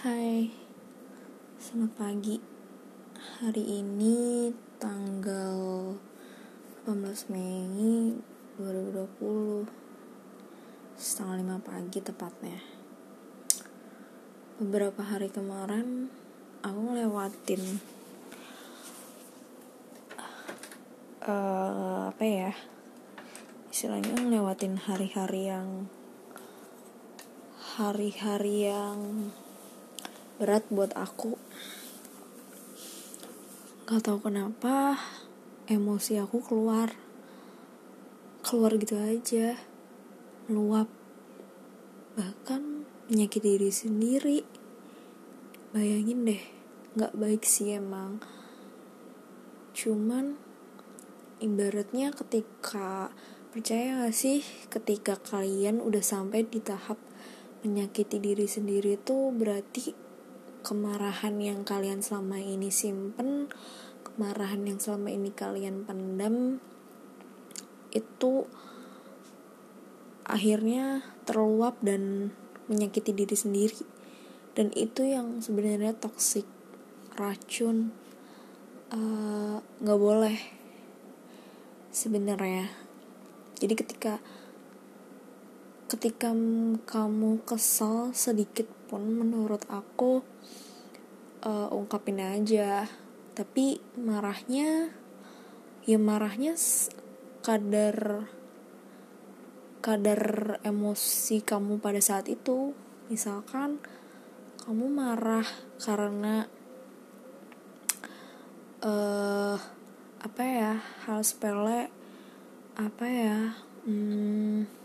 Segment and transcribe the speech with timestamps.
[0.00, 0.48] Hai,
[1.60, 2.40] selamat pagi.
[3.36, 4.48] Hari ini
[4.80, 5.92] tanggal
[6.88, 8.16] 18 Mei
[8.56, 9.68] 2020
[10.96, 12.64] Setengah lima pagi tepatnya.
[14.56, 16.08] Beberapa hari kemarin
[16.64, 17.60] aku ngelewatin
[21.28, 22.56] uh, Apa ya
[23.68, 25.92] Istilahnya ngelewatin hari-hari yang
[27.76, 29.28] Hari-hari yang
[30.40, 31.36] berat buat aku.
[33.84, 34.96] Gak tau kenapa
[35.68, 36.96] emosi aku keluar.
[38.40, 39.60] Keluar gitu aja.
[40.48, 40.88] Meluap.
[42.16, 44.40] Bahkan menyakiti diri sendiri.
[45.76, 46.42] Bayangin deh
[46.96, 48.24] gak baik sih emang.
[49.76, 50.40] Cuman
[51.44, 53.12] ibaratnya ketika
[53.52, 54.40] percaya gak sih
[54.72, 56.96] ketika kalian udah sampai di tahap
[57.60, 60.09] menyakiti diri sendiri tuh berarti
[60.60, 63.48] kemarahan yang kalian selama ini simpen
[64.04, 66.60] kemarahan yang selama ini kalian pendam
[67.90, 68.46] itu
[70.28, 72.30] akhirnya terluap dan
[72.70, 73.82] menyakiti diri sendiri.
[74.54, 76.46] Dan itu yang sebenarnya toksik
[77.18, 77.94] racun
[78.94, 80.38] eh, nggak uh, boleh
[81.90, 82.70] sebenarnya.
[83.58, 84.22] Jadi ketika
[85.90, 86.30] ketika
[86.86, 90.22] kamu kesal sedikit pun menurut aku
[91.42, 92.86] uh, ungkapin aja.
[93.34, 94.94] Tapi marahnya
[95.82, 96.54] ya marahnya
[97.42, 98.30] kadar
[99.82, 100.22] kadar
[100.62, 102.70] emosi kamu pada saat itu.
[103.10, 103.82] Misalkan
[104.62, 105.48] kamu marah
[105.82, 106.46] karena
[108.86, 109.58] uh,
[110.22, 111.90] apa ya hal sepele
[112.78, 113.38] apa ya
[113.88, 114.79] hmm,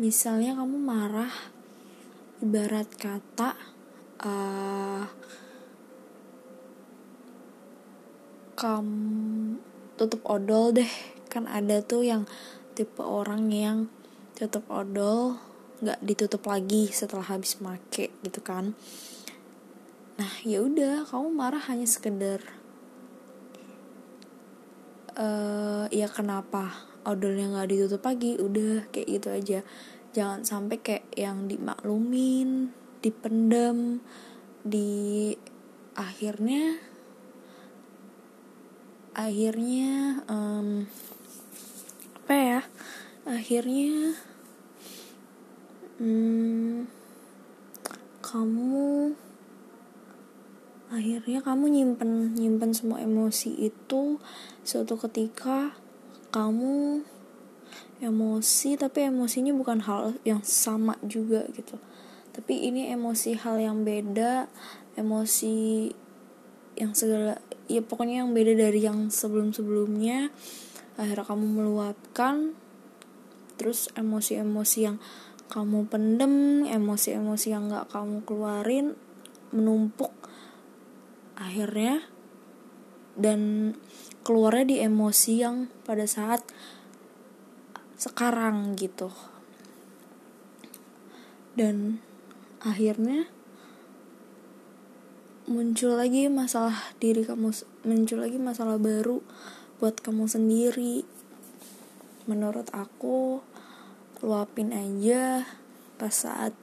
[0.00, 1.28] misalnya kamu marah
[2.40, 3.52] ibarat kata
[4.24, 5.04] uh,
[8.56, 9.60] kamu
[10.00, 10.88] tutup odol deh.
[11.28, 12.24] Kan ada tuh yang
[12.72, 13.92] tipe orang yang
[14.40, 15.36] tutup odol
[15.84, 18.72] nggak ditutup lagi setelah habis make gitu kan.
[20.16, 22.40] Nah ya udah kamu marah hanya sekedar
[25.16, 28.36] uh, ya kenapa odolnya nggak ditutup lagi?
[28.36, 29.60] Udah kayak gitu aja
[30.10, 34.02] jangan sampai kayak yang dimaklumin dipendam
[34.66, 35.32] di
[35.94, 36.76] akhirnya
[39.16, 40.86] akhirnya um,
[42.24, 42.60] apa ya
[43.26, 44.14] akhirnya
[45.98, 46.86] um,
[48.22, 49.14] kamu
[50.90, 54.18] akhirnya kamu nyimpen nyimpen semua emosi itu
[54.66, 55.74] suatu ketika
[56.30, 57.02] kamu
[58.00, 61.76] emosi tapi emosinya bukan hal yang sama juga gitu.
[62.30, 64.48] Tapi ini emosi hal yang beda
[64.98, 65.90] emosi
[66.78, 67.38] yang segala
[67.70, 70.32] ya pokoknya yang beda dari yang sebelum sebelumnya
[70.96, 72.56] akhirnya kamu meluapkan
[73.60, 74.96] terus emosi-emosi yang
[75.52, 78.96] kamu pendem emosi-emosi yang gak kamu keluarin
[79.50, 80.14] menumpuk
[81.36, 82.06] akhirnya
[83.18, 83.74] dan
[84.22, 86.44] keluarnya di emosi yang pada saat
[88.00, 89.12] sekarang gitu.
[91.52, 92.00] Dan
[92.64, 93.28] akhirnya
[95.44, 97.52] muncul lagi masalah diri kamu
[97.84, 99.20] muncul lagi masalah baru
[99.76, 101.04] buat kamu sendiri.
[102.24, 103.44] Menurut aku
[104.24, 105.44] luapin aja
[106.00, 106.56] pas saat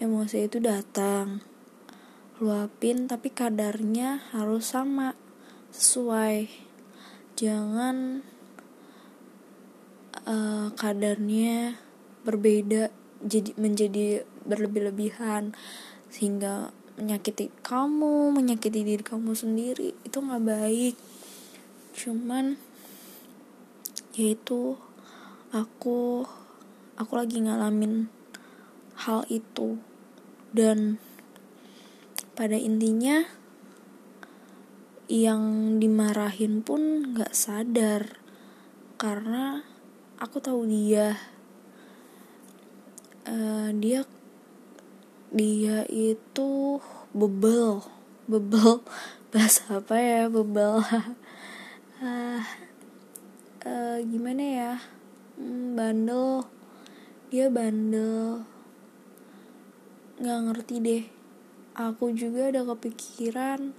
[0.00, 1.44] emosi itu datang.
[2.40, 5.12] Luapin tapi kadarnya harus sama
[5.74, 6.48] sesuai.
[7.36, 8.24] Jangan
[10.28, 11.80] uh, kadarnya
[12.28, 12.92] berbeda
[13.24, 15.56] jadi menjadi berlebih-lebihan
[16.12, 20.96] sehingga menyakiti kamu menyakiti diri kamu sendiri itu nggak baik.
[21.96, 22.60] Cuman
[24.18, 24.74] yaitu
[25.54, 26.26] aku
[26.98, 28.10] aku lagi ngalamin
[28.98, 29.78] hal itu.
[30.50, 30.98] Dan
[32.34, 33.26] pada intinya
[35.08, 38.20] yang dimarahin pun nggak sadar
[38.98, 39.62] karena
[40.18, 41.14] aku tahu dia.
[43.22, 44.02] Uh, dia
[45.28, 46.80] dia itu
[47.12, 47.84] bebel
[48.24, 48.80] bebel
[49.30, 50.82] bahasa apa ya bebel.
[52.02, 52.42] Uh,
[53.68, 54.72] uh, gimana ya?
[55.38, 56.42] Hmm, bandel.
[57.30, 58.42] Dia bandel.
[60.18, 61.04] Nggak ngerti deh.
[61.78, 63.70] Aku juga ada kepikiran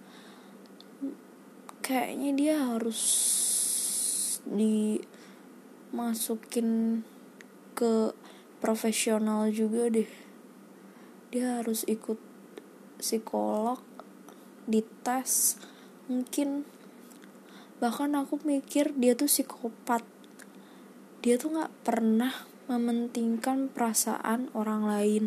[1.83, 3.01] kayaknya dia harus
[5.89, 7.01] dimasukin
[7.73, 8.13] ke
[8.61, 10.05] profesional juga deh.
[11.33, 12.21] Dia harus ikut
[13.01, 13.81] psikolog
[14.69, 15.57] dites
[16.05, 16.69] mungkin.
[17.81, 20.05] Bahkan aku mikir dia tuh psikopat.
[21.25, 25.23] Dia tuh nggak pernah mementingkan perasaan orang lain.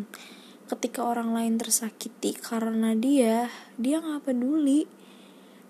[0.71, 4.87] Ketika orang lain tersakiti karena dia dia nggak peduli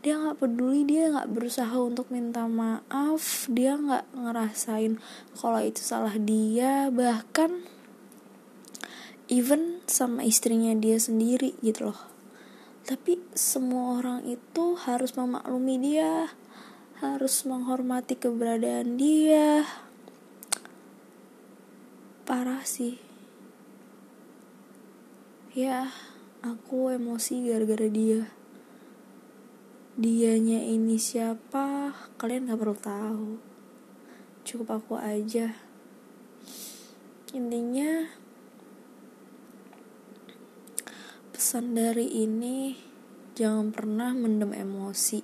[0.04, 5.00] dia nggak peduli dia nggak berusaha untuk minta maaf dia nggak ngerasain
[5.40, 6.92] kalau itu salah dia.
[6.92, 7.64] Bahkan
[9.32, 12.02] even sama istrinya dia sendiri gitu loh.
[12.84, 16.28] Tapi semua orang itu harus memaklumi dia
[17.00, 19.64] harus menghormati keberadaan dia.
[22.28, 23.00] Parah sih.
[25.56, 25.88] Ya
[26.44, 28.43] aku emosi gara-gara dia
[29.94, 31.94] dianya ini siapa?
[32.18, 33.30] Kalian gak perlu tahu.
[34.42, 35.54] Cukup aku aja.
[37.34, 38.10] Intinya
[41.30, 42.74] pesan dari ini
[43.38, 45.22] jangan pernah mendem emosi.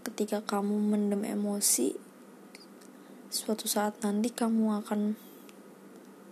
[0.00, 1.92] Ketika kamu mendem emosi
[3.28, 5.12] suatu saat nanti kamu akan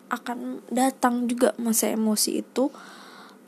[0.08, 2.72] akan datang juga masa emosi itu.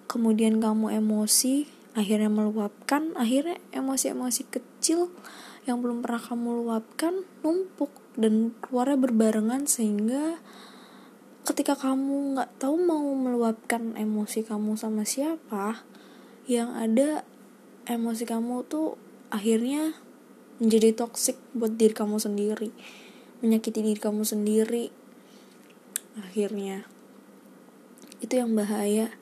[0.09, 5.11] Kemudian kamu emosi akhirnya meluapkan akhirnya emosi-emosi kecil
[5.67, 10.39] yang belum pernah kamu luapkan numpuk dan keluarnya berbarengan sehingga
[11.43, 15.83] ketika kamu nggak tahu mau meluapkan emosi kamu sama siapa
[16.47, 17.27] yang ada
[17.91, 18.95] emosi kamu tuh
[19.35, 19.99] akhirnya
[20.63, 22.71] menjadi toksik buat diri kamu sendiri
[23.43, 24.91] menyakiti diri kamu sendiri
[26.19, 26.87] akhirnya.
[28.19, 29.15] Itu yang bahaya.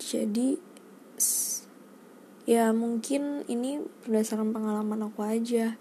[0.00, 0.56] Jadi
[2.46, 5.74] ya mungkin ini berdasarkan pengalaman aku aja.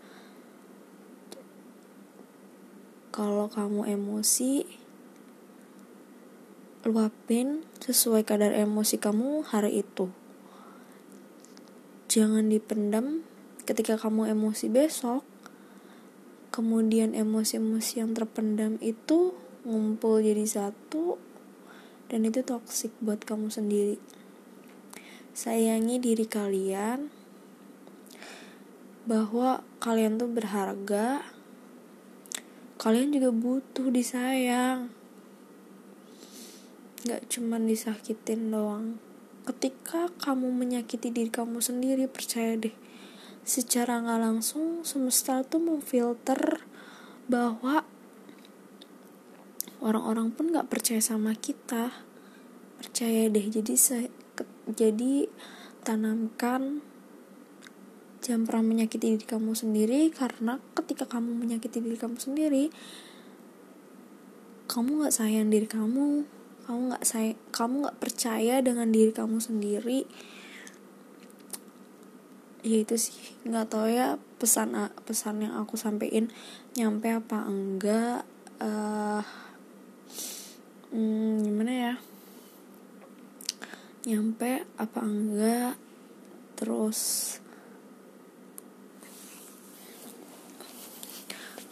[3.14, 4.66] Kalau kamu emosi
[6.84, 10.10] luapin sesuai kadar emosi kamu hari itu.
[12.10, 13.22] Jangan dipendam
[13.70, 15.22] ketika kamu emosi besok.
[16.50, 19.36] Kemudian emosi-emosi yang terpendam itu
[19.68, 21.20] ngumpul jadi satu
[22.08, 24.00] dan itu toksik buat kamu sendiri
[25.36, 27.12] sayangi diri kalian
[29.04, 31.36] bahwa kalian tuh berharga
[32.80, 34.94] kalian juga butuh disayang.
[37.04, 39.02] Gak cuman disakitin doang.
[39.44, 42.74] Ketika kamu menyakiti diri kamu sendiri percaya deh
[43.46, 46.66] secara nggak langsung semesta tuh memfilter
[47.30, 47.86] bahwa
[49.86, 51.94] orang-orang pun nggak percaya sama kita.
[52.82, 53.76] Percaya deh jadi
[54.72, 55.30] jadi
[55.86, 56.82] tanamkan
[58.26, 62.74] jangan pernah menyakiti diri kamu sendiri karena ketika kamu menyakiti diri kamu sendiri
[64.66, 66.26] kamu nggak sayang diri kamu
[66.66, 70.10] kamu nggak say kamu nggak percaya dengan diri kamu sendiri.
[72.66, 73.14] Ya itu sih
[73.46, 74.74] nggak tahu ya pesan
[75.06, 76.34] pesan yang aku sampaikan
[76.74, 78.26] nyampe apa enggak.
[78.58, 79.22] Uh,
[80.90, 81.94] hmm, gimana ya
[84.06, 85.76] nyampe apa enggak?
[86.56, 87.00] Terus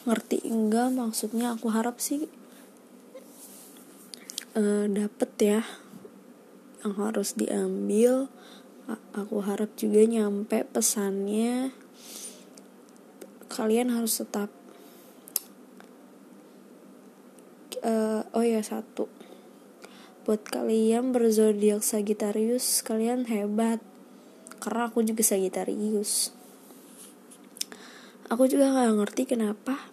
[0.04, 1.56] ngerti enggak maksudnya?
[1.56, 2.28] Aku harap sih
[4.58, 5.62] uh, dapet ya
[6.84, 8.28] yang harus diambil.
[9.16, 11.72] Aku harap juga nyampe pesannya
[13.54, 14.50] kalian harus tetap
[17.86, 19.06] uh, oh ya satu
[20.24, 23.84] buat kalian berzodiak Sagittarius kalian hebat.
[24.64, 26.32] Karena aku juga Sagittarius.
[28.32, 29.92] Aku juga nggak ngerti kenapa.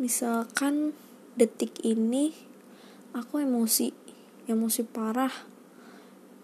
[0.00, 0.96] Misalkan
[1.36, 2.32] detik ini
[3.12, 3.92] aku emosi
[4.48, 5.52] emosi parah.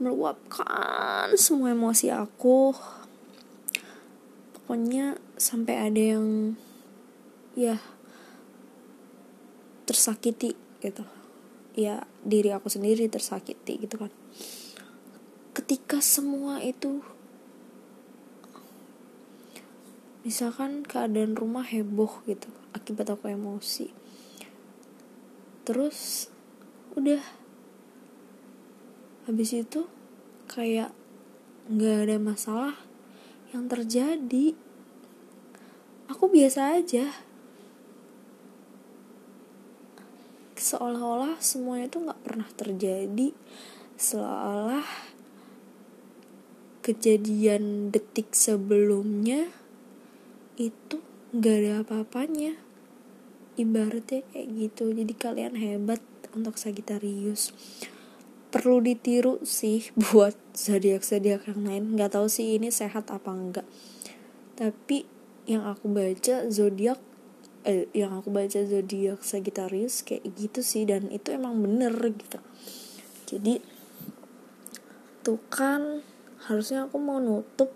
[0.04, 2.76] Meluapkan semua emosi aku.
[4.52, 6.54] Pokoknya sampai ada yang
[7.56, 7.80] ya
[9.88, 10.52] tersakiti
[10.84, 11.17] gitu
[11.78, 14.10] ya diri aku sendiri tersakiti gitu kan.
[15.54, 16.98] Ketika semua itu
[20.28, 23.88] misalkan keadaan rumah heboh gitu akibat aku emosi
[25.64, 26.28] terus
[26.92, 27.22] udah
[29.24, 29.88] habis itu
[30.44, 30.92] kayak
[31.72, 32.76] nggak ada masalah
[33.56, 34.52] yang terjadi
[36.12, 37.08] aku biasa aja
[40.58, 43.32] seolah-olah semuanya itu nggak pernah terjadi
[43.98, 44.86] seolah
[46.82, 49.50] kejadian detik sebelumnya
[50.58, 51.02] itu
[51.34, 52.58] nggak ada apa-apanya.
[53.58, 54.94] Ibaratnya kayak gitu.
[54.94, 55.98] Jadi kalian hebat
[56.30, 57.50] untuk Sagitarius
[58.48, 61.84] perlu ditiru sih buat zodiak zodiak yang lain.
[61.98, 63.68] Nggak tahu sih ini sehat apa enggak
[64.58, 65.06] tapi
[65.46, 66.98] yang aku baca zodiak
[67.68, 72.40] eh, yang aku baca zodiak Sagittarius kayak gitu sih dan itu emang bener gitu.
[73.28, 73.60] Jadi
[75.20, 76.00] tuh kan
[76.48, 77.68] harusnya aku mau nutup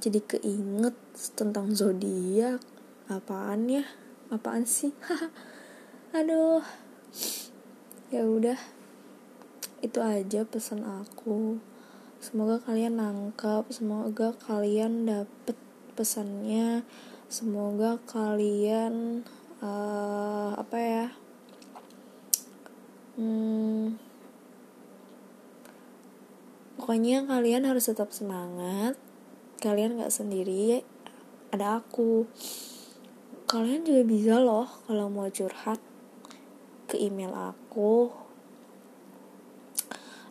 [0.00, 0.96] jadi keinget
[1.36, 2.64] tentang zodiak
[3.12, 3.84] apaan ya?
[4.32, 4.96] Apaan sih?
[6.16, 6.64] Aduh.
[8.08, 8.56] Ya udah.
[9.84, 11.60] Itu aja pesan aku.
[12.16, 15.54] Semoga kalian nangkap semoga kalian dapet
[15.94, 16.82] pesannya
[17.26, 19.26] semoga kalian
[19.58, 21.06] uh, apa ya
[23.18, 23.98] hmm,
[26.86, 28.94] pokoknya kalian harus tetap semangat.
[29.58, 30.86] Kalian nggak sendiri
[31.50, 32.30] ada aku.
[33.50, 35.82] Kalian juga bisa loh kalau mau curhat
[36.86, 38.14] ke email aku.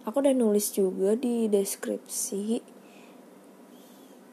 [0.08, 2.64] Aku udah nulis juga di deskripsi.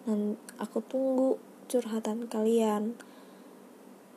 [0.07, 1.43] Dan aku tunggu
[1.73, 3.01] curhatan kalian.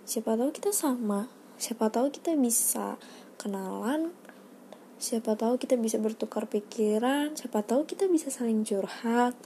[0.03, 1.31] Siapa tahu kita sama.
[1.55, 2.99] Siapa tahu kita bisa
[3.39, 4.11] kenalan.
[4.99, 7.39] Siapa tahu kita bisa bertukar pikiran.
[7.39, 9.39] Siapa tahu kita bisa saling curhat.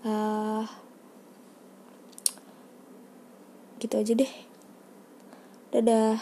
[0.00, 0.64] Uh,
[3.76, 4.32] gitu aja deh.
[5.68, 6.16] Dadah